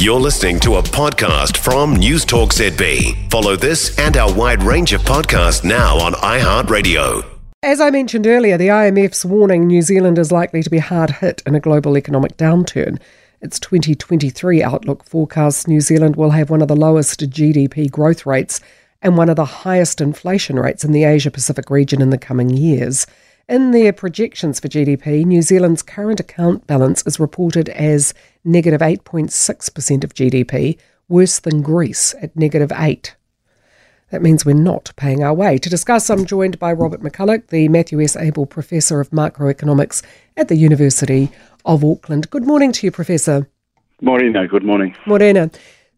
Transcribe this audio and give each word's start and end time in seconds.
You're 0.00 0.18
listening 0.18 0.58
to 0.60 0.76
a 0.76 0.82
podcast 0.82 1.58
from 1.58 1.94
News 1.94 2.24
Talk 2.24 2.54
ZB. 2.54 3.30
Follow 3.30 3.54
this 3.54 3.98
and 3.98 4.16
our 4.16 4.32
wide 4.32 4.62
range 4.62 4.94
of 4.94 5.02
podcasts 5.02 5.62
now 5.62 5.98
on 5.98 6.14
iHeartRadio. 6.14 7.22
As 7.62 7.82
I 7.82 7.90
mentioned 7.90 8.26
earlier, 8.26 8.56
the 8.56 8.68
IMF's 8.68 9.26
warning 9.26 9.66
New 9.66 9.82
Zealand 9.82 10.18
is 10.18 10.32
likely 10.32 10.62
to 10.62 10.70
be 10.70 10.78
hard 10.78 11.10
hit 11.10 11.42
in 11.44 11.54
a 11.54 11.60
global 11.60 11.98
economic 11.98 12.38
downturn. 12.38 12.98
Its 13.42 13.60
2023 13.60 14.62
outlook 14.62 15.04
forecasts 15.04 15.68
New 15.68 15.82
Zealand 15.82 16.16
will 16.16 16.30
have 16.30 16.48
one 16.48 16.62
of 16.62 16.68
the 16.68 16.74
lowest 16.74 17.20
GDP 17.20 17.90
growth 17.90 18.24
rates 18.24 18.58
and 19.02 19.18
one 19.18 19.28
of 19.28 19.36
the 19.36 19.44
highest 19.44 20.00
inflation 20.00 20.58
rates 20.58 20.82
in 20.82 20.92
the 20.92 21.04
Asia 21.04 21.30
Pacific 21.30 21.68
region 21.68 22.00
in 22.00 22.08
the 22.08 22.16
coming 22.16 22.48
years. 22.48 23.06
In 23.50 23.72
their 23.72 23.92
projections 23.92 24.60
for 24.60 24.68
GDP, 24.68 25.24
New 25.24 25.42
Zealand's 25.42 25.82
current 25.82 26.20
account 26.20 26.68
balance 26.68 27.02
is 27.04 27.18
reported 27.18 27.68
as 27.70 28.14
negative 28.44 28.80
8.6% 28.80 30.04
of 30.04 30.14
GDP, 30.14 30.78
worse 31.08 31.40
than 31.40 31.60
Greece 31.60 32.14
at 32.22 32.36
negative 32.36 32.70
8. 32.72 33.16
That 34.12 34.22
means 34.22 34.46
we're 34.46 34.54
not 34.54 34.92
paying 34.94 35.24
our 35.24 35.34
way. 35.34 35.58
To 35.58 35.68
discuss, 35.68 36.08
I'm 36.10 36.26
joined 36.26 36.60
by 36.60 36.72
Robert 36.72 37.02
MacCulloch, 37.02 37.48
the 37.48 37.66
Matthew 37.66 38.00
S. 38.00 38.14
Abel 38.14 38.46
Professor 38.46 39.00
of 39.00 39.10
Macroeconomics 39.10 40.04
at 40.36 40.46
the 40.46 40.56
University 40.56 41.28
of 41.64 41.84
Auckland. 41.84 42.30
Good 42.30 42.46
morning 42.46 42.70
to 42.70 42.86
you, 42.86 42.92
Professor. 42.92 43.48
Morena, 44.00 44.44
uh, 44.44 44.46
good 44.46 44.64
morning. 44.64 44.94
Morena. 45.06 45.50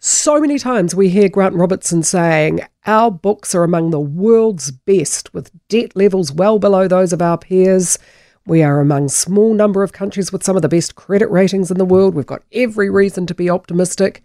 So 0.05 0.41
many 0.41 0.59
times 0.59 0.97
we 0.97 1.11
hear 1.11 1.29
Grant 1.29 1.55
Robertson 1.55 2.03
saying 2.03 2.59
our 2.87 3.09
books 3.09 3.55
are 3.55 3.63
among 3.63 3.91
the 3.91 4.01
world's 4.01 4.73
best, 4.73 5.33
with 5.33 5.53
debt 5.69 5.95
levels 5.95 6.33
well 6.33 6.59
below 6.59 6.89
those 6.89 7.13
of 7.13 7.23
our 7.23 7.39
peers. 7.39 8.01
We 8.45 8.65
are 8.65 8.81
among 8.81 9.11
small 9.11 9.55
number 9.55 9.85
of 9.85 9.93
countries 9.93 10.33
with 10.33 10.43
some 10.43 10.57
of 10.57 10.63
the 10.63 10.69
best 10.69 10.97
credit 10.97 11.31
ratings 11.31 11.71
in 11.71 11.79
the 11.79 11.85
world. 11.85 12.17
We've 12.17 12.27
got 12.27 12.43
every 12.53 12.91
reason 12.91 13.27
to 13.27 13.35
be 13.35 13.49
optimistic. 13.49 14.25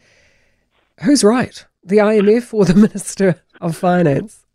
Who's 1.04 1.24
right, 1.24 1.64
the 1.84 1.98
IMF 1.98 2.56
or 2.56 2.66
the 2.66 2.74
Minister 2.88 3.40
of 3.62 3.78
Finance? 3.78 4.48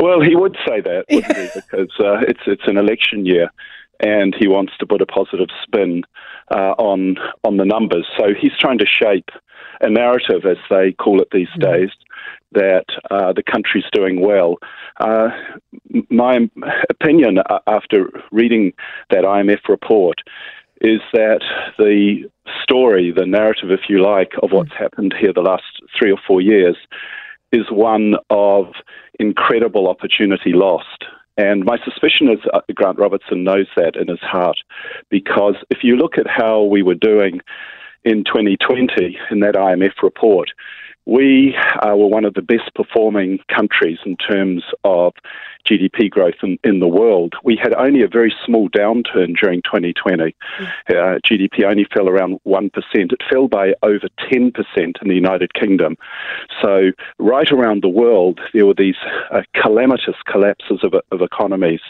Well, 0.00 0.22
he 0.22 0.34
would 0.34 0.56
say 0.66 0.80
that, 0.80 1.04
wouldn't 1.10 1.36
he? 1.36 1.60
Because 1.60 1.92
uh, 2.00 2.20
it's 2.26 2.40
it's 2.46 2.66
an 2.66 2.78
election 2.78 3.26
year, 3.26 3.50
and 4.00 4.34
he 4.34 4.48
wants 4.48 4.72
to 4.78 4.86
put 4.86 5.02
a 5.02 5.06
positive 5.06 5.48
spin 5.62 6.04
uh, 6.50 6.72
on 6.78 7.16
on 7.44 7.58
the 7.58 7.66
numbers. 7.66 8.06
So 8.16 8.28
he's 8.32 8.56
trying 8.58 8.78
to 8.78 8.86
shape 8.86 9.28
a 9.80 9.90
narrative, 9.90 10.44
as 10.44 10.56
they 10.70 10.92
call 10.92 11.20
it 11.20 11.28
these 11.32 11.48
mm. 11.58 11.62
days, 11.62 11.90
that 12.52 12.84
uh, 13.10 13.32
the 13.32 13.42
country's 13.42 13.84
doing 13.92 14.20
well. 14.20 14.56
Uh, 14.98 15.28
my 16.10 16.48
opinion 16.90 17.38
uh, 17.38 17.58
after 17.66 18.08
reading 18.30 18.72
that 19.10 19.24
IMF 19.24 19.68
report 19.68 20.18
is 20.80 21.00
that 21.12 21.40
the 21.78 22.24
story, 22.62 23.12
the 23.14 23.26
narrative, 23.26 23.70
if 23.70 23.88
you 23.88 24.02
like, 24.02 24.32
of 24.42 24.50
what's 24.52 24.70
mm. 24.70 24.78
happened 24.78 25.14
here 25.18 25.32
the 25.32 25.40
last 25.40 25.64
three 25.98 26.10
or 26.10 26.18
four 26.26 26.40
years 26.40 26.76
is 27.52 27.70
one 27.70 28.14
of 28.30 28.66
incredible 29.20 29.88
opportunity 29.88 30.52
lost. 30.52 31.04
And 31.36 31.64
my 31.64 31.78
suspicion 31.84 32.28
is 32.28 32.38
uh, 32.52 32.60
Grant 32.74 32.98
Robertson 32.98 33.42
knows 33.42 33.66
that 33.76 33.96
in 33.96 34.08
his 34.08 34.20
heart, 34.20 34.58
because 35.10 35.56
if 35.70 35.78
you 35.82 35.96
look 35.96 36.16
at 36.16 36.26
how 36.28 36.62
we 36.62 36.82
were 36.82 36.94
doing 36.94 37.40
in 38.04 38.24
2020 38.24 39.18
in 39.30 39.40
that 39.40 39.54
IMF 39.54 40.02
report, 40.02 40.50
we 41.06 41.56
uh, 41.82 41.94
were 41.96 42.08
one 42.08 42.24
of 42.24 42.34
the 42.34 42.42
best 42.42 42.74
performing 42.74 43.38
countries 43.54 43.98
in 44.06 44.16
terms 44.16 44.62
of 44.84 45.12
GDP 45.68 46.10
growth 46.10 46.34
in, 46.42 46.58
in 46.62 46.80
the 46.80 46.88
world. 46.88 47.34
We 47.42 47.58
had 47.60 47.74
only 47.74 48.02
a 48.02 48.08
very 48.08 48.34
small 48.44 48.68
downturn 48.68 49.34
during 49.40 49.62
2020. 49.62 50.34
Mm. 50.58 50.66
Uh, 50.88 51.18
GDP 51.26 51.64
only 51.64 51.86
fell 51.92 52.08
around 52.08 52.38
1%. 52.46 52.70
It 52.94 53.22
fell 53.30 53.48
by 53.48 53.74
over 53.82 54.08
10% 54.30 54.52
in 54.76 55.08
the 55.08 55.14
United 55.14 55.54
Kingdom. 55.54 55.96
So, 56.62 56.90
right 57.18 57.50
around 57.50 57.82
the 57.82 57.88
world, 57.88 58.40
there 58.52 58.66
were 58.66 58.74
these 58.74 58.96
uh, 59.30 59.42
calamitous 59.54 60.16
collapses 60.26 60.80
of, 60.82 60.94
of 61.10 61.22
economies. 61.22 61.80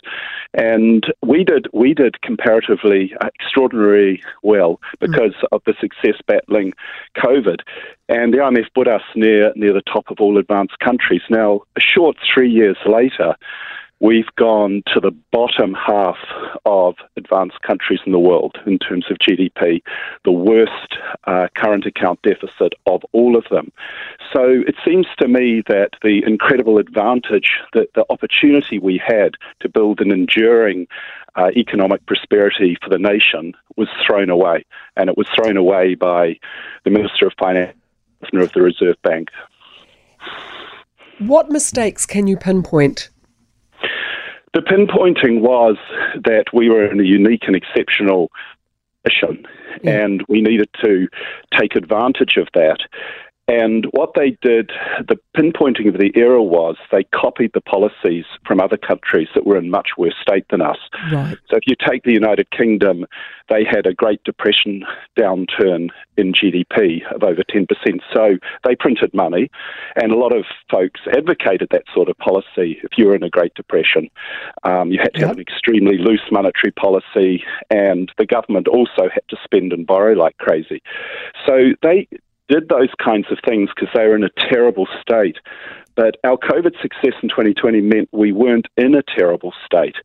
And 0.54 1.04
we 1.22 1.44
did, 1.44 1.66
we 1.72 1.94
did 1.94 2.20
comparatively 2.22 3.12
extraordinarily 3.24 4.22
well 4.42 4.80
because 5.00 5.32
mm. 5.32 5.48
of 5.52 5.62
the 5.66 5.74
success 5.80 6.20
battling 6.26 6.72
COVID. 7.16 7.60
And 8.08 8.34
the 8.34 8.38
IMF 8.38 8.66
put 8.74 8.86
us 8.86 9.02
near, 9.14 9.52
near 9.56 9.72
the 9.72 9.82
top 9.82 10.10
of 10.10 10.20
all 10.20 10.36
advanced 10.38 10.78
countries. 10.78 11.22
Now, 11.30 11.62
a 11.76 11.80
short 11.80 12.16
three 12.34 12.50
years 12.50 12.76
later, 12.86 13.34
we've 14.00 14.34
gone 14.36 14.82
to 14.92 15.00
the 15.00 15.12
bottom 15.32 15.74
half 15.74 16.18
of 16.66 16.96
advanced 17.16 17.60
countries 17.62 18.00
in 18.04 18.12
the 18.12 18.18
world 18.18 18.58
in 18.66 18.78
terms 18.78 19.06
of 19.10 19.16
GDP, 19.16 19.82
the 20.24 20.32
worst 20.32 20.98
uh, 21.26 21.48
current 21.56 21.86
account 21.86 22.20
deficit 22.22 22.74
of 22.84 23.02
all 23.12 23.36
of 23.36 23.44
them. 23.50 23.72
So 24.32 24.62
it 24.66 24.74
seems 24.84 25.06
to 25.18 25.28
me 25.28 25.62
that 25.68 25.90
the 26.02 26.22
incredible 26.26 26.76
advantage, 26.76 27.58
that 27.72 27.94
the 27.94 28.04
opportunity 28.10 28.78
we 28.78 29.00
had 29.04 29.36
to 29.60 29.68
build 29.70 30.02
an 30.02 30.10
enduring 30.10 30.86
uh, 31.36 31.50
economic 31.56 32.04
prosperity 32.06 32.76
for 32.82 32.90
the 32.90 32.98
nation 32.98 33.54
was 33.76 33.88
thrown 34.06 34.28
away. 34.28 34.64
And 34.96 35.08
it 35.08 35.16
was 35.16 35.26
thrown 35.34 35.56
away 35.56 35.94
by 35.94 36.38
the 36.84 36.90
Minister 36.90 37.26
of 37.26 37.32
Finance, 37.38 37.76
Governor 38.24 38.44
of 38.44 38.52
the 38.52 38.62
Reserve 38.62 38.96
Bank. 39.02 39.28
What 41.18 41.50
mistakes 41.50 42.06
can 42.06 42.26
you 42.26 42.36
pinpoint 42.36 43.10
the 44.54 44.60
pinpointing 44.60 45.40
was 45.40 45.76
that 46.14 46.44
we 46.52 46.70
were 46.70 46.90
in 46.90 47.00
a 47.00 47.04
unique 47.04 47.42
and 47.46 47.56
exceptional 47.56 48.30
position, 49.02 49.44
yeah. 49.82 50.04
and 50.04 50.24
we 50.28 50.40
needed 50.40 50.68
to 50.82 51.08
take 51.58 51.74
advantage 51.74 52.36
of 52.36 52.48
that. 52.54 52.78
And 53.46 53.86
what 53.90 54.12
they 54.14 54.38
did, 54.40 54.72
the 55.06 55.18
pinpointing 55.36 55.88
of 55.88 55.98
the 55.98 56.10
error 56.14 56.40
was 56.40 56.76
they 56.90 57.04
copied 57.04 57.52
the 57.52 57.60
policies 57.60 58.24
from 58.46 58.58
other 58.58 58.78
countries 58.78 59.28
that 59.34 59.44
were 59.44 59.58
in 59.58 59.70
much 59.70 59.90
worse 59.98 60.14
state 60.20 60.46
than 60.50 60.62
us. 60.62 60.78
Right. 61.12 61.36
So 61.50 61.56
if 61.56 61.64
you 61.66 61.74
take 61.76 62.04
the 62.04 62.12
United 62.12 62.50
Kingdom, 62.50 63.04
they 63.50 63.62
had 63.62 63.86
a 63.86 63.92
Great 63.92 64.24
Depression 64.24 64.84
downturn 65.18 65.90
in 66.16 66.32
GDP 66.32 67.04
of 67.14 67.22
over 67.22 67.42
10%. 67.42 67.66
So 68.14 68.38
they 68.64 68.74
printed 68.76 69.12
money, 69.12 69.50
and 69.96 70.10
a 70.10 70.16
lot 70.16 70.34
of 70.34 70.46
folks 70.70 71.00
advocated 71.12 71.68
that 71.70 71.84
sort 71.92 72.08
of 72.08 72.16
policy. 72.16 72.78
If 72.82 72.96
you 72.96 73.08
were 73.08 73.14
in 73.14 73.22
a 73.22 73.28
Great 73.30 73.52
Depression, 73.54 74.08
um, 74.62 74.90
you 74.90 74.98
had 74.98 75.12
to 75.14 75.20
yep. 75.20 75.28
have 75.28 75.36
an 75.36 75.42
extremely 75.42 75.98
loose 75.98 76.22
monetary 76.30 76.72
policy, 76.72 77.44
and 77.68 78.10
the 78.16 78.26
government 78.26 78.68
also 78.68 79.10
had 79.12 79.28
to 79.28 79.36
spend 79.44 79.74
and 79.74 79.86
borrow 79.86 80.14
like 80.14 80.38
crazy. 80.38 80.82
So 81.46 81.72
they 81.82 82.08
did 82.48 82.68
those 82.68 82.90
kinds 83.02 83.26
of 83.30 83.38
things 83.46 83.70
because 83.74 83.88
they 83.94 84.06
were 84.06 84.16
in 84.16 84.24
a 84.24 84.48
terrible 84.50 84.86
state. 85.00 85.38
But 85.96 86.16
our 86.24 86.36
COVID 86.36 86.80
success 86.82 87.14
in 87.22 87.28
2020 87.28 87.80
meant 87.80 88.08
we 88.12 88.32
weren't 88.32 88.66
in 88.76 88.94
a 88.94 89.02
terrible 89.02 89.52
state. 89.64 89.96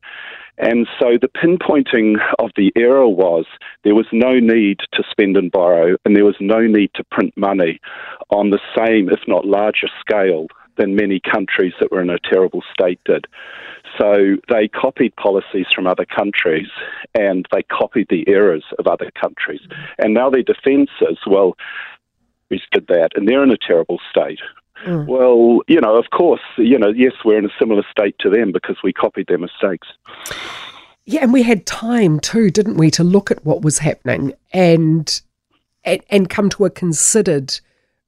And 0.58 0.86
so 0.98 1.16
the 1.20 1.28
pinpointing 1.28 2.16
of 2.38 2.50
the 2.54 2.70
error 2.76 3.08
was 3.08 3.46
there 3.82 3.94
was 3.94 4.06
no 4.12 4.38
need 4.38 4.80
to 4.92 5.02
spend 5.10 5.36
and 5.36 5.50
borrow, 5.50 5.96
and 6.04 6.14
there 6.14 6.24
was 6.24 6.36
no 6.38 6.60
need 6.60 6.90
to 6.94 7.04
print 7.04 7.32
money 7.36 7.80
on 8.30 8.50
the 8.50 8.60
same, 8.76 9.08
if 9.08 9.20
not 9.26 9.46
larger 9.46 9.88
scale, 10.00 10.48
than 10.76 10.94
many 10.94 11.20
countries 11.20 11.72
that 11.80 11.90
were 11.90 12.02
in 12.02 12.10
a 12.10 12.18
terrible 12.18 12.62
state 12.72 13.00
did. 13.04 13.26
So 13.98 14.36
they 14.48 14.68
copied 14.68 15.16
policies 15.16 15.66
from 15.74 15.86
other 15.86 16.04
countries 16.04 16.68
and 17.14 17.46
they 17.52 17.62
copied 17.64 18.08
the 18.08 18.24
errors 18.28 18.64
of 18.78 18.86
other 18.86 19.10
countries. 19.20 19.60
And 19.98 20.14
now 20.14 20.30
their 20.30 20.42
defense 20.42 20.90
is 21.02 21.18
well, 21.26 21.56
did 22.72 22.86
that, 22.88 23.10
and 23.14 23.28
they're 23.28 23.42
in 23.42 23.50
a 23.50 23.56
terrible 23.56 23.98
state. 24.10 24.40
Mm. 24.86 25.06
Well, 25.06 25.60
you 25.68 25.80
know, 25.80 25.96
of 25.96 26.10
course, 26.10 26.40
you 26.56 26.78
know, 26.78 26.88
yes, 26.88 27.12
we're 27.24 27.38
in 27.38 27.44
a 27.44 27.52
similar 27.58 27.82
state 27.90 28.16
to 28.20 28.30
them 28.30 28.50
because 28.52 28.76
we 28.82 28.92
copied 28.92 29.26
their 29.26 29.38
mistakes. 29.38 29.88
Yeah, 31.04 31.22
and 31.22 31.32
we 31.32 31.42
had 31.42 31.66
time 31.66 32.20
too, 32.20 32.50
didn't 32.50 32.76
we, 32.76 32.90
to 32.92 33.04
look 33.04 33.30
at 33.30 33.44
what 33.44 33.62
was 33.62 33.78
happening 33.78 34.32
and 34.52 35.20
and, 35.84 36.02
and 36.10 36.28
come 36.28 36.50
to 36.50 36.64
a 36.66 36.70
considered 36.70 37.58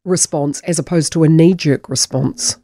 response 0.04 0.60
as 0.62 0.78
opposed 0.78 1.12
to 1.12 1.24
a 1.24 1.28
knee 1.28 1.54
jerk 1.54 1.88
response. 1.88 2.56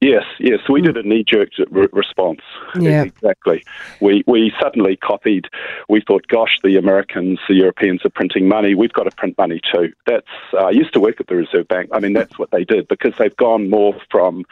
Yes, 0.00 0.24
yes, 0.38 0.60
we 0.68 0.82
did 0.82 0.98
a 0.98 1.02
knee-jerk 1.02 1.48
re- 1.70 1.88
response. 1.90 2.42
Yeah, 2.78 3.04
exactly. 3.04 3.64
We 4.00 4.24
we 4.26 4.52
suddenly 4.60 4.96
copied. 4.96 5.46
We 5.88 6.02
thought, 6.06 6.26
gosh, 6.28 6.58
the 6.62 6.76
Americans, 6.76 7.38
the 7.48 7.54
Europeans 7.54 8.04
are 8.04 8.10
printing 8.10 8.46
money. 8.46 8.74
We've 8.74 8.92
got 8.92 9.04
to 9.04 9.10
print 9.16 9.38
money 9.38 9.60
too. 9.72 9.92
That's. 10.06 10.26
Uh, 10.52 10.66
I 10.66 10.70
used 10.70 10.92
to 10.92 11.00
work 11.00 11.18
at 11.18 11.28
the 11.28 11.36
Reserve 11.36 11.68
Bank. 11.68 11.88
I 11.92 12.00
mean, 12.00 12.12
that's 12.12 12.38
what 12.38 12.50
they 12.50 12.62
did 12.62 12.88
because 12.88 13.14
they've 13.18 13.36
gone 13.36 13.70
more 13.70 13.94
from 14.10 14.44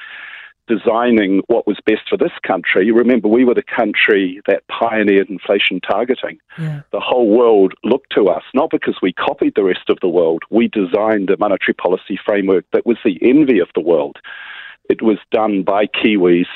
designing 0.66 1.42
what 1.48 1.66
was 1.66 1.78
best 1.84 2.08
for 2.08 2.16
this 2.16 2.32
country. 2.42 2.86
You 2.86 2.94
remember, 2.94 3.28
we 3.28 3.44
were 3.44 3.54
the 3.54 3.62
country 3.62 4.40
that 4.46 4.66
pioneered 4.68 5.28
inflation 5.28 5.80
targeting. 5.80 6.38
Yeah. 6.58 6.80
The 6.90 7.00
whole 7.00 7.28
world 7.28 7.74
looked 7.84 8.12
to 8.12 8.28
us, 8.28 8.42
not 8.54 8.70
because 8.70 8.96
we 9.02 9.12
copied 9.12 9.56
the 9.56 9.64
rest 9.64 9.90
of 9.90 9.98
the 10.00 10.08
world, 10.08 10.42
we 10.50 10.68
designed 10.68 11.28
a 11.28 11.36
monetary 11.36 11.74
policy 11.74 12.18
framework 12.24 12.64
that 12.72 12.86
was 12.86 12.96
the 13.04 13.18
envy 13.20 13.58
of 13.58 13.68
the 13.74 13.82
world. 13.82 14.16
It 14.88 15.02
was 15.02 15.18
done 15.30 15.62
by 15.62 15.86
Kiwis, 15.86 16.46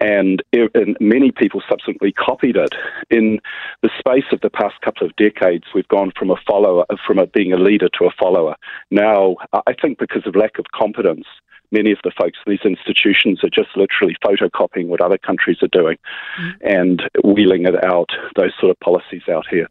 and, 0.00 0.42
and, 0.52 0.96
many 1.00 1.30
people 1.30 1.62
subsequently 1.68 2.12
copied 2.12 2.56
it. 2.56 2.74
In 3.10 3.38
the 3.82 3.90
space 3.98 4.24
of 4.32 4.40
the 4.40 4.50
past 4.50 4.80
couple 4.82 5.06
of 5.06 5.14
decades, 5.16 5.64
we've 5.74 5.88
gone 5.88 6.12
from 6.18 6.30
a 6.30 6.36
follower, 6.46 6.84
from 7.06 7.18
a, 7.18 7.26
being 7.26 7.52
a 7.52 7.58
leader 7.58 7.88
to 7.98 8.06
a 8.06 8.10
follower. 8.18 8.56
Now, 8.90 9.36
I 9.52 9.74
think 9.80 9.98
because 9.98 10.26
of 10.26 10.34
lack 10.34 10.58
of 10.58 10.66
competence, 10.74 11.26
many 11.70 11.92
of 11.92 11.98
the 12.04 12.12
folks 12.18 12.38
in 12.46 12.52
these 12.52 12.64
institutions 12.64 13.42
are 13.44 13.50
just 13.50 13.76
literally 13.76 14.16
photocopying 14.24 14.86
what 14.86 15.00
other 15.00 15.18
countries 15.18 15.58
are 15.62 15.68
doing 15.68 15.96
mm. 16.40 16.52
and 16.62 17.02
wheeling 17.24 17.66
it 17.66 17.84
out, 17.84 18.10
those 18.36 18.52
sort 18.60 18.70
of 18.70 18.80
policies 18.80 19.22
out 19.30 19.46
here. 19.50 19.68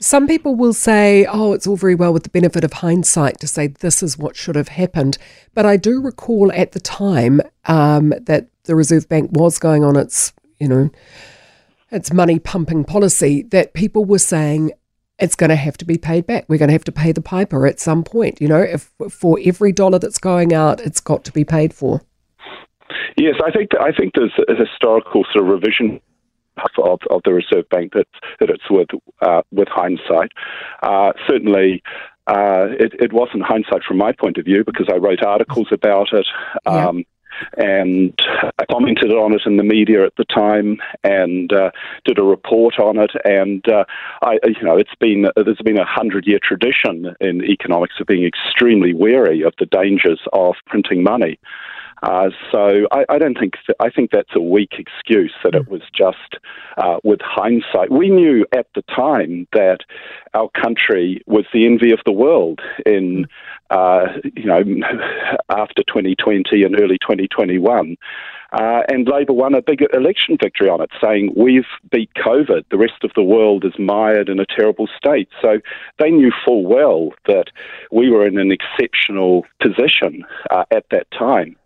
Some 0.00 0.28
people 0.28 0.54
will 0.54 0.72
say, 0.72 1.26
oh, 1.26 1.52
it's 1.52 1.66
all 1.66 1.76
very 1.76 1.96
well 1.96 2.12
with 2.12 2.22
the 2.22 2.28
benefit 2.28 2.62
of 2.62 2.72
hindsight 2.74 3.40
to 3.40 3.48
say 3.48 3.66
this 3.66 4.02
is 4.02 4.16
what 4.16 4.36
should 4.36 4.54
have 4.54 4.68
happened. 4.68 5.18
But 5.54 5.66
I 5.66 5.76
do 5.76 6.00
recall 6.00 6.52
at 6.52 6.72
the 6.72 6.80
time 6.80 7.40
um, 7.64 8.14
that 8.26 8.46
the 8.64 8.76
Reserve 8.76 9.08
Bank 9.08 9.30
was 9.32 9.58
going 9.58 9.82
on 9.82 9.96
its, 9.96 10.32
you 10.60 10.68
know, 10.68 10.90
its 11.90 12.12
money 12.12 12.38
pumping 12.38 12.84
policy 12.84 13.42
that 13.50 13.74
people 13.74 14.04
were 14.04 14.18
saying 14.20 14.70
it's 15.18 15.34
going 15.34 15.50
to 15.50 15.56
have 15.56 15.76
to 15.78 15.84
be 15.84 15.98
paid 15.98 16.26
back. 16.26 16.44
We're 16.48 16.58
going 16.58 16.68
to 16.68 16.74
have 16.74 16.84
to 16.84 16.92
pay 16.92 17.12
the 17.12 17.20
piper 17.20 17.66
at 17.66 17.80
some 17.80 18.04
point. 18.04 18.40
You 18.40 18.48
know, 18.48 18.60
if 18.60 18.92
for 19.10 19.38
every 19.44 19.72
dollar 19.72 19.98
that's 19.98 20.18
going 20.18 20.52
out, 20.52 20.80
it's 20.80 21.00
got 21.00 21.24
to 21.24 21.32
be 21.32 21.44
paid 21.44 21.74
for. 21.74 22.02
Yes, 23.16 23.34
I 23.44 23.50
think 23.50 23.70
I 23.80 23.92
think 23.92 24.14
there's 24.14 24.32
a 24.48 24.54
historical 24.54 25.24
sort 25.32 25.44
of 25.44 25.50
revision 25.50 26.00
of, 26.78 27.00
of 27.10 27.20
the 27.24 27.32
Reserve 27.32 27.68
Bank 27.68 27.92
that, 27.92 28.06
that 28.40 28.50
it's 28.50 28.70
with, 28.70 28.88
uh, 29.22 29.42
with 29.52 29.68
hindsight. 29.68 30.32
Uh, 30.82 31.12
certainly, 31.28 31.82
uh, 32.26 32.66
it, 32.78 32.94
it, 33.00 33.12
wasn't 33.12 33.42
hindsight 33.42 33.82
from 33.84 33.96
my 33.96 34.12
point 34.12 34.38
of 34.38 34.44
view 34.44 34.64
because 34.64 34.86
I 34.92 34.96
wrote 34.96 35.22
articles 35.22 35.68
about 35.72 36.08
it. 36.12 36.26
Um, 36.66 36.98
yeah. 36.98 37.02
And 37.56 38.18
I 38.58 38.64
commented 38.70 39.10
on 39.12 39.32
it 39.32 39.42
in 39.46 39.56
the 39.56 39.64
media 39.64 40.04
at 40.04 40.16
the 40.16 40.24
time, 40.24 40.78
and 41.04 41.52
uh, 41.52 41.70
did 42.04 42.18
a 42.18 42.22
report 42.22 42.78
on 42.78 42.98
it. 42.98 43.10
And 43.24 43.66
uh, 43.68 43.84
I, 44.22 44.38
you 44.44 44.62
know, 44.62 44.76
it's 44.76 44.94
been 45.00 45.26
there's 45.36 45.62
been 45.64 45.78
a 45.78 45.84
hundred-year 45.84 46.40
tradition 46.42 47.14
in 47.20 47.44
economics 47.44 47.94
of 48.00 48.06
being 48.06 48.24
extremely 48.26 48.94
wary 48.94 49.42
of 49.42 49.54
the 49.58 49.66
dangers 49.66 50.20
of 50.32 50.54
printing 50.66 51.02
money. 51.02 51.38
Uh, 52.02 52.30
so 52.52 52.86
I, 52.92 53.04
I, 53.08 53.18
don't 53.18 53.38
think 53.38 53.54
th- 53.66 53.76
I 53.80 53.90
think 53.90 54.10
that's 54.10 54.34
a 54.34 54.40
weak 54.40 54.74
excuse 54.78 55.32
that 55.42 55.54
it 55.54 55.68
was 55.68 55.82
just 55.92 56.36
uh, 56.76 56.98
with 57.02 57.20
hindsight. 57.22 57.90
We 57.90 58.08
knew 58.08 58.46
at 58.54 58.66
the 58.74 58.82
time 58.82 59.48
that 59.52 59.80
our 60.34 60.48
country 60.50 61.22
was 61.26 61.44
the 61.52 61.66
envy 61.66 61.90
of 61.90 62.00
the 62.06 62.12
world 62.12 62.60
in 62.86 63.26
uh, 63.70 64.06
you 64.36 64.46
know 64.46 64.62
after 65.48 65.82
2020 65.82 66.62
and 66.62 66.80
early 66.80 66.98
2021. 66.98 67.96
Uh, 68.50 68.80
and 68.88 69.06
Labor 69.06 69.34
won 69.34 69.54
a 69.54 69.60
big 69.60 69.84
election 69.92 70.38
victory 70.40 70.70
on 70.70 70.80
it, 70.80 70.90
saying, 71.02 71.34
We've 71.36 71.66
beat 71.90 72.10
COVID. 72.14 72.64
The 72.70 72.78
rest 72.78 73.04
of 73.04 73.10
the 73.14 73.22
world 73.22 73.64
is 73.64 73.78
mired 73.78 74.30
in 74.30 74.40
a 74.40 74.46
terrible 74.46 74.88
state. 74.96 75.28
So 75.42 75.58
they 75.98 76.10
knew 76.10 76.32
full 76.46 76.64
well 76.64 77.12
that 77.26 77.48
we 77.92 78.10
were 78.10 78.26
in 78.26 78.38
an 78.38 78.50
exceptional 78.50 79.44
position 79.60 80.24
uh, 80.50 80.64
at 80.70 80.86
that 80.90 81.10
time. 81.10 81.56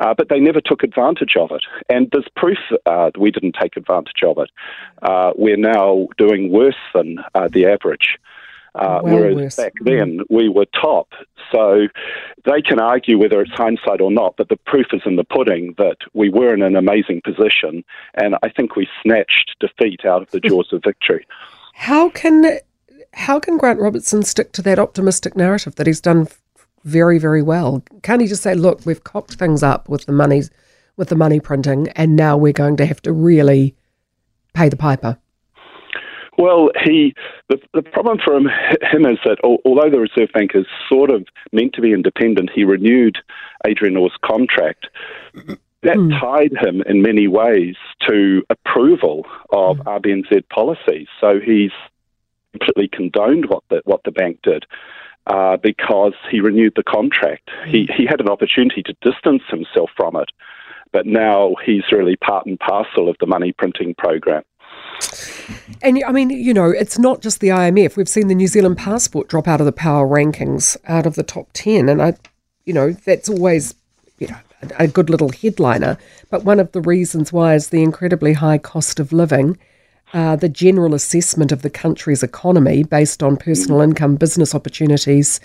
Uh, 0.00 0.14
but 0.14 0.28
they 0.28 0.40
never 0.40 0.60
took 0.60 0.82
advantage 0.82 1.36
of 1.38 1.50
it. 1.52 1.62
And 1.88 2.08
there's 2.10 2.26
proof 2.34 2.58
uh, 2.86 3.10
that 3.10 3.18
we 3.18 3.30
didn't 3.30 3.54
take 3.60 3.76
advantage 3.76 4.22
of 4.26 4.38
it. 4.38 4.50
Uh, 5.02 5.32
we're 5.36 5.56
now 5.56 6.08
doing 6.18 6.50
worse 6.50 6.74
than 6.94 7.18
uh, 7.34 7.48
the 7.52 7.66
average. 7.66 8.18
Uh, 8.74 9.00
well 9.02 9.14
whereas 9.16 9.36
worse. 9.36 9.56
back 9.56 9.72
then 9.82 10.20
we 10.30 10.48
were 10.48 10.66
top. 10.80 11.08
So 11.50 11.88
they 12.44 12.62
can 12.62 12.78
argue 12.78 13.18
whether 13.18 13.40
it's 13.40 13.52
hindsight 13.52 14.00
or 14.00 14.10
not, 14.10 14.36
but 14.36 14.48
the 14.48 14.56
proof 14.56 14.86
is 14.92 15.02
in 15.04 15.16
the 15.16 15.24
pudding 15.24 15.74
that 15.78 15.96
we 16.14 16.30
were 16.30 16.54
in 16.54 16.62
an 16.62 16.76
amazing 16.76 17.20
position, 17.24 17.84
and 18.14 18.36
I 18.42 18.48
think 18.48 18.76
we 18.76 18.88
snatched 19.02 19.56
defeat 19.58 20.04
out 20.04 20.22
of 20.22 20.30
the 20.30 20.40
jaws 20.48 20.72
of 20.72 20.82
victory. 20.84 21.26
How 21.74 22.10
can 22.10 22.58
how 23.12 23.40
can 23.40 23.58
Grant 23.58 23.80
Robertson 23.80 24.22
stick 24.22 24.52
to 24.52 24.62
that 24.62 24.78
optimistic 24.78 25.36
narrative 25.36 25.74
that 25.74 25.88
he's 25.88 26.00
done 26.00 26.28
very, 26.84 27.18
very 27.18 27.42
well. 27.42 27.82
Can't 28.02 28.22
he 28.22 28.28
just 28.28 28.42
say, 28.42 28.54
look, 28.54 28.84
we've 28.86 29.04
cocked 29.04 29.34
things 29.34 29.62
up 29.62 29.88
with 29.88 30.06
the 30.06 30.12
money, 30.12 30.42
with 30.96 31.08
the 31.08 31.16
money 31.16 31.40
printing, 31.40 31.88
and 31.90 32.16
now 32.16 32.36
we're 32.36 32.52
going 32.52 32.76
to 32.78 32.86
have 32.86 33.02
to 33.02 33.12
really 33.12 33.74
pay 34.54 34.68
the 34.68 34.76
piper? 34.76 35.18
Well, 36.38 36.70
he 36.84 37.14
the, 37.48 37.58
the 37.74 37.82
problem 37.82 38.18
for 38.24 38.34
him, 38.34 38.46
him 38.80 39.04
is 39.04 39.18
that 39.26 39.36
although 39.44 39.90
the 39.90 40.00
Reserve 40.00 40.32
Bank 40.32 40.52
is 40.54 40.64
sort 40.88 41.10
of 41.10 41.26
meant 41.52 41.74
to 41.74 41.82
be 41.82 41.92
independent, 41.92 42.50
he 42.54 42.64
renewed 42.64 43.18
Adrian 43.66 43.96
Orr's 43.96 44.16
contract. 44.24 44.86
That 45.82 45.96
mm. 45.96 46.18
tied 46.18 46.52
him 46.52 46.82
in 46.86 47.02
many 47.02 47.26
ways 47.28 47.76
to 48.08 48.42
approval 48.48 49.26
of 49.52 49.78
mm. 49.78 49.84
RBNZ 49.84 50.48
policies. 50.48 51.08
So 51.20 51.40
he's 51.40 51.72
completely 52.52 52.88
condoned 52.88 53.46
what 53.48 53.62
the 53.68 53.82
what 53.84 54.02
the 54.04 54.10
bank 54.10 54.40
did 54.42 54.64
uh, 55.30 55.56
because 55.56 56.14
he 56.28 56.40
renewed 56.40 56.72
the 56.74 56.82
contract. 56.82 57.50
He, 57.66 57.88
he 57.96 58.04
had 58.04 58.20
an 58.20 58.28
opportunity 58.28 58.82
to 58.82 58.94
distance 59.00 59.42
himself 59.48 59.90
from 59.96 60.16
it, 60.16 60.28
but 60.92 61.06
now 61.06 61.54
he's 61.64 61.84
really 61.92 62.16
part 62.16 62.46
and 62.46 62.58
parcel 62.58 63.08
of 63.08 63.16
the 63.20 63.26
money 63.26 63.52
printing 63.52 63.94
program. 63.94 64.42
And 65.82 66.02
I 66.04 66.10
mean, 66.10 66.30
you 66.30 66.52
know, 66.52 66.70
it's 66.70 66.98
not 66.98 67.22
just 67.22 67.38
the 67.38 67.48
IMF. 67.48 67.96
We've 67.96 68.08
seen 68.08 68.26
the 68.26 68.34
New 68.34 68.48
Zealand 68.48 68.76
passport 68.76 69.28
drop 69.28 69.46
out 69.46 69.60
of 69.60 69.66
the 69.66 69.72
power 69.72 70.06
rankings, 70.06 70.76
out 70.86 71.06
of 71.06 71.14
the 71.14 71.22
top 71.22 71.48
10. 71.52 71.88
And 71.88 72.02
I, 72.02 72.14
you 72.64 72.74
know, 72.74 72.90
that's 72.90 73.28
always, 73.28 73.76
you 74.18 74.26
know, 74.26 74.38
a 74.80 74.88
good 74.88 75.08
little 75.08 75.30
headliner. 75.30 75.96
But 76.28 76.44
one 76.44 76.58
of 76.58 76.72
the 76.72 76.80
reasons 76.80 77.32
why 77.32 77.54
is 77.54 77.68
the 77.68 77.84
incredibly 77.84 78.32
high 78.32 78.58
cost 78.58 78.98
of 78.98 79.12
living 79.12 79.56
uh, 80.12 80.36
the 80.36 80.48
general 80.48 80.94
assessment 80.94 81.52
of 81.52 81.62
the 81.62 81.70
country's 81.70 82.22
economy 82.22 82.82
based 82.82 83.22
on 83.22 83.36
personal 83.36 83.80
income, 83.80 84.16
business 84.16 84.54
opportunities, 84.54 85.40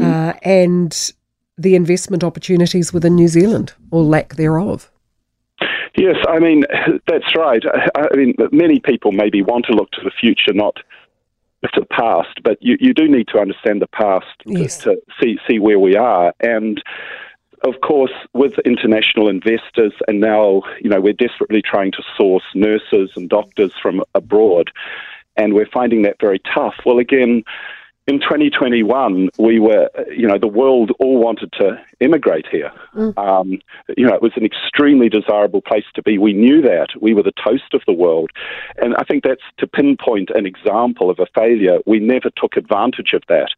uh, 0.00 0.32
and 0.42 1.12
the 1.56 1.74
investment 1.74 2.24
opportunities 2.24 2.92
within 2.92 3.14
New 3.14 3.28
Zealand 3.28 3.74
or 3.90 4.02
lack 4.02 4.34
thereof. 4.34 4.90
Yes, 5.96 6.16
I 6.28 6.38
mean, 6.38 6.64
that's 7.06 7.36
right. 7.36 7.62
I 7.94 8.16
mean, 8.16 8.34
many 8.50 8.80
people 8.80 9.12
maybe 9.12 9.42
want 9.42 9.66
to 9.66 9.72
look 9.72 9.90
to 9.92 10.00
the 10.02 10.10
future, 10.10 10.52
not 10.52 10.76
to 11.72 11.80
the 11.80 11.86
past, 11.86 12.42
but 12.42 12.58
you, 12.60 12.76
you 12.80 12.92
do 12.92 13.08
need 13.08 13.28
to 13.28 13.38
understand 13.38 13.80
the 13.80 13.86
past 13.86 14.26
yes. 14.44 14.78
to, 14.78 14.96
to 14.96 15.00
see, 15.22 15.38
see 15.48 15.58
where 15.58 15.78
we 15.78 15.96
are. 15.96 16.34
And 16.40 16.82
of 17.64 17.80
course, 17.80 18.12
with 18.34 18.58
international 18.60 19.28
investors, 19.28 19.92
and 20.06 20.20
now 20.20 20.62
you 20.80 20.90
know 20.90 21.00
we're 21.00 21.12
desperately 21.14 21.62
trying 21.62 21.92
to 21.92 22.02
source 22.16 22.44
nurses 22.54 23.10
and 23.16 23.28
doctors 23.28 23.72
from 23.80 24.02
abroad, 24.14 24.70
and 25.36 25.54
we're 25.54 25.68
finding 25.72 26.02
that 26.02 26.20
very 26.20 26.40
tough. 26.54 26.74
Well, 26.84 26.98
again, 26.98 27.42
in 28.06 28.20
2021, 28.20 29.30
we 29.38 29.58
were, 29.58 29.88
you 30.14 30.28
know, 30.28 30.38
the 30.38 30.46
world 30.46 30.92
all 31.00 31.18
wanted 31.18 31.50
to 31.54 31.80
immigrate 32.00 32.44
here. 32.50 32.70
Mm. 32.94 33.16
Um, 33.16 33.58
you 33.96 34.06
know, 34.06 34.14
it 34.14 34.20
was 34.20 34.32
an 34.36 34.44
extremely 34.44 35.08
desirable 35.08 35.62
place 35.62 35.86
to 35.94 36.02
be. 36.02 36.18
We 36.18 36.34
knew 36.34 36.60
that. 36.62 36.88
We 37.00 37.14
were 37.14 37.22
the 37.22 37.32
toast 37.42 37.72
of 37.72 37.80
the 37.86 37.94
world. 37.94 38.30
And 38.76 38.94
I 38.96 39.04
think 39.04 39.24
that's 39.24 39.40
to 39.56 39.66
pinpoint 39.66 40.28
an 40.34 40.44
example 40.44 41.08
of 41.08 41.18
a 41.18 41.26
failure. 41.34 41.78
We 41.86 41.98
never 41.98 42.28
took 42.36 42.58
advantage 42.58 43.14
of 43.14 43.22
that. 43.28 43.48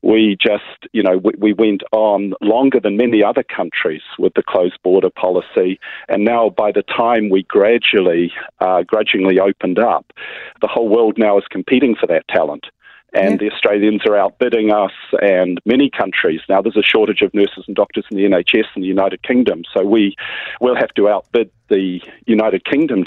We 0.00 0.36
just, 0.40 0.86
you 0.92 1.02
know, 1.02 1.18
we, 1.18 1.32
we 1.36 1.52
went 1.52 1.82
on 1.90 2.34
longer 2.40 2.78
than 2.78 2.96
many 2.96 3.24
other 3.24 3.42
countries 3.42 4.02
with 4.16 4.34
the 4.34 4.44
closed 4.44 4.80
border 4.84 5.10
policy. 5.10 5.80
And 6.08 6.24
now, 6.24 6.50
by 6.50 6.70
the 6.70 6.84
time 6.84 7.30
we 7.30 7.42
gradually, 7.44 8.32
uh, 8.60 8.84
grudgingly 8.84 9.40
opened 9.40 9.80
up, 9.80 10.12
the 10.60 10.68
whole 10.68 10.88
world 10.88 11.18
now 11.18 11.36
is 11.36 11.44
competing 11.50 11.96
for 11.96 12.06
that 12.06 12.28
talent 12.28 12.66
and 13.14 13.32
yeah. 13.32 13.48
the 13.48 13.54
Australians 13.54 14.02
are 14.06 14.16
outbidding 14.16 14.72
us 14.72 14.92
and 15.20 15.60
many 15.64 15.90
countries. 15.90 16.40
Now 16.48 16.62
there's 16.62 16.76
a 16.76 16.82
shortage 16.82 17.22
of 17.22 17.32
nurses 17.34 17.64
and 17.66 17.76
doctors 17.76 18.04
in 18.10 18.16
the 18.16 18.24
NHS 18.24 18.64
in 18.76 18.82
the 18.82 18.88
United 18.88 19.22
Kingdom, 19.22 19.62
so 19.72 19.84
we 19.84 20.14
will 20.60 20.76
have 20.76 20.92
to 20.94 21.08
outbid 21.08 21.50
the 21.68 22.00
United 22.26 22.64
Kingdom 22.64 23.04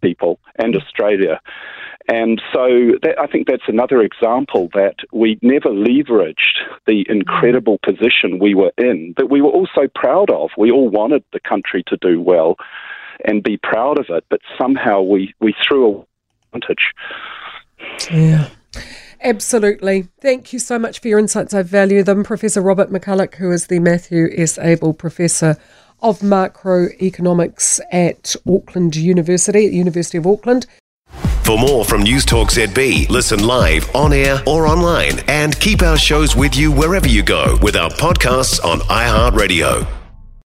people 0.00 0.38
and 0.56 0.74
mm. 0.74 0.82
Australia. 0.82 1.40
And 2.10 2.40
so 2.54 2.92
that, 3.02 3.16
I 3.20 3.26
think 3.26 3.46
that's 3.46 3.68
another 3.68 4.00
example 4.00 4.70
that 4.72 4.96
we 5.12 5.38
never 5.42 5.68
leveraged 5.68 6.58
the 6.86 7.04
mm. 7.04 7.10
incredible 7.10 7.78
position 7.84 8.38
we 8.38 8.54
were 8.54 8.72
in, 8.78 9.14
that 9.16 9.30
we 9.30 9.40
were 9.42 9.50
also 9.50 9.88
proud 9.94 10.30
of. 10.30 10.50
We 10.56 10.70
all 10.70 10.88
wanted 10.88 11.24
the 11.32 11.40
country 11.40 11.82
to 11.88 11.96
do 12.00 12.20
well 12.20 12.56
and 13.24 13.42
be 13.42 13.56
proud 13.56 13.98
of 13.98 14.06
it, 14.08 14.24
but 14.30 14.40
somehow 14.56 15.02
we, 15.02 15.34
we 15.40 15.54
threw 15.66 15.86
a 15.86 16.08
advantage. 16.54 16.94
Yeah. 18.10 18.48
Absolutely. 19.20 20.08
Thank 20.20 20.52
you 20.52 20.58
so 20.58 20.78
much 20.78 21.00
for 21.00 21.08
your 21.08 21.18
insights. 21.18 21.52
I 21.52 21.62
value 21.62 22.02
them. 22.02 22.22
Professor 22.22 22.60
Robert 22.60 22.90
MacCulloch, 22.90 23.34
who 23.34 23.50
is 23.50 23.66
the 23.66 23.80
Matthew 23.80 24.28
S. 24.36 24.58
Abel 24.58 24.92
Professor 24.92 25.56
of 26.00 26.20
Macroeconomics 26.20 27.80
at 27.90 28.36
Auckland 28.48 28.94
University, 28.94 29.66
at 29.66 29.70
the 29.70 29.76
University 29.76 30.18
of 30.18 30.26
Auckland. 30.26 30.66
For 31.42 31.58
more 31.58 31.84
from 31.84 32.02
News 32.02 32.24
Talk 32.24 32.50
ZB, 32.50 33.08
listen 33.08 33.42
live, 33.42 33.94
on 33.96 34.12
air, 34.12 34.42
or 34.46 34.66
online, 34.66 35.20
and 35.28 35.58
keep 35.58 35.82
our 35.82 35.96
shows 35.96 36.36
with 36.36 36.54
you 36.54 36.70
wherever 36.70 37.08
you 37.08 37.22
go 37.22 37.56
with 37.62 37.74
our 37.74 37.90
podcasts 37.90 38.62
on 38.62 38.80
iHeartRadio. 38.80 39.97